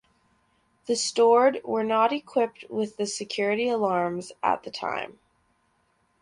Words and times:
The 0.87 0.95
stored 0.95 1.61
were 1.63 1.83
not 1.83 2.11
equipped 2.11 2.65
with 2.71 2.97
the 2.97 3.05
security 3.05 3.69
alarms 3.69 4.31
at 4.41 4.63
the 4.63 4.71
time. 4.71 5.19